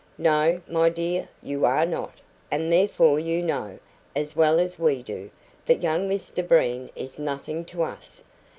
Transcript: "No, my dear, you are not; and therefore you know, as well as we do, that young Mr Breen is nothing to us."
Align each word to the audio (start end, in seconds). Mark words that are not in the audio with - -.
"No, 0.17 0.61
my 0.67 0.89
dear, 0.89 1.29
you 1.43 1.63
are 1.63 1.85
not; 1.85 2.13
and 2.49 2.73
therefore 2.73 3.19
you 3.19 3.43
know, 3.43 3.77
as 4.15 4.35
well 4.35 4.59
as 4.59 4.79
we 4.79 5.03
do, 5.03 5.29
that 5.67 5.83
young 5.83 6.09
Mr 6.09 6.41
Breen 6.47 6.89
is 6.95 7.19
nothing 7.19 7.63
to 7.65 7.83
us." 7.83 8.23